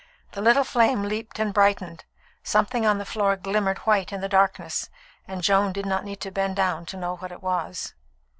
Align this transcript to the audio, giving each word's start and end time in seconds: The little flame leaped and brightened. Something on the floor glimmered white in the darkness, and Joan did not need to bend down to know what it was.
The 0.31 0.41
little 0.41 0.63
flame 0.63 1.03
leaped 1.03 1.37
and 1.37 1.53
brightened. 1.53 2.05
Something 2.41 2.87
on 2.87 2.97
the 2.97 3.05
floor 3.05 3.35
glimmered 3.35 3.77
white 3.85 4.11
in 4.11 4.19
the 4.19 4.27
darkness, 4.27 4.89
and 5.27 5.43
Joan 5.43 5.71
did 5.73 5.85
not 5.85 6.03
need 6.05 6.21
to 6.21 6.31
bend 6.31 6.55
down 6.55 6.87
to 6.87 6.97
know 6.97 7.17
what 7.17 7.31
it 7.31 7.43
was. 7.43 7.93